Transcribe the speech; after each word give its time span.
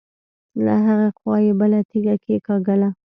له 0.63 0.73
هغې 0.85 1.09
خوا 1.17 1.35
يې 1.45 1.53
بله 1.59 1.79
تيږه 1.89 2.15
کېکاږله. 2.23 2.89